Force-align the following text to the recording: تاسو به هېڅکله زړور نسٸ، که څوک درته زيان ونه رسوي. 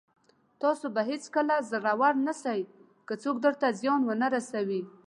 تاسو 0.61 0.85
به 0.95 1.01
هېڅکله 1.09 1.55
زړور 1.71 2.13
نسٸ، 2.25 2.43
که 3.07 3.13
څوک 3.23 3.35
درته 3.45 3.67
زيان 3.79 4.01
ونه 4.05 4.27
رسوي. 4.35 4.81